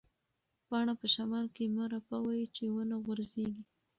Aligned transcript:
پاڼه 0.67 0.93
په 1.01 1.07
شمال 1.13 1.45
کې 1.55 1.65
مه 1.75 1.85
رپوئ 1.93 2.41
چې 2.55 2.63
ونه 2.73 2.97
غوځېږي. 3.03 3.63